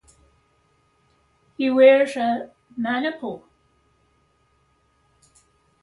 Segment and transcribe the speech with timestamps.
[1.57, 3.47] He wears a maniple.